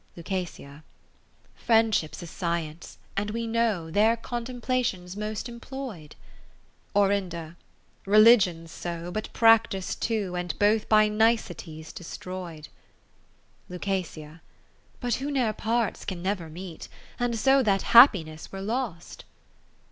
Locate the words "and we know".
3.15-3.91